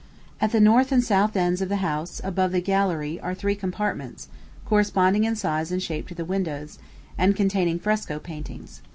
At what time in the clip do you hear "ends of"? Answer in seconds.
1.35-1.69